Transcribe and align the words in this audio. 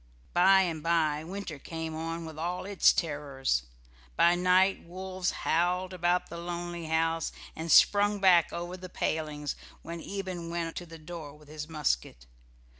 By 0.33 0.61
and 0.63 0.81
by 0.81 1.23
winter 1.23 1.59
came 1.59 1.95
on 1.95 2.25
with 2.25 2.39
all 2.39 2.65
its 2.65 2.91
terrors. 2.91 3.67
By 4.15 4.33
night 4.33 4.83
wolves 4.83 5.29
howled 5.29 5.93
about 5.93 6.27
the 6.27 6.39
lonely 6.39 6.85
house, 6.87 7.31
and 7.55 7.71
sprung 7.71 8.17
back 8.19 8.51
over 8.51 8.75
the 8.75 8.89
palings 8.89 9.55
when 9.83 10.01
Eben 10.01 10.49
went 10.49 10.75
to 10.77 10.87
the 10.87 10.97
door 10.97 11.35
with 11.37 11.49
his 11.49 11.69
musket. 11.69 12.25